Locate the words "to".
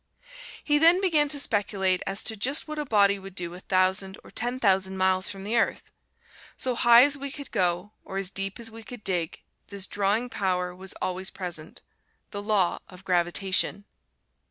1.29-1.37, 2.23-2.35